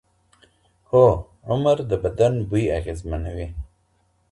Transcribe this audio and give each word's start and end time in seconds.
هو، 0.91 1.05
عمر 1.49 1.77
د 1.89 1.91
بدن 2.03 2.33
بوی 2.49 2.63
اغېزمنوي. 2.79 3.47